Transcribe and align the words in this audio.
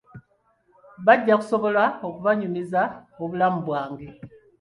Bajja 1.05 1.33
kusobola 1.41 1.83
okubanyumizza 2.07 2.81
obulamu 3.23 3.59
bwange. 3.65 4.07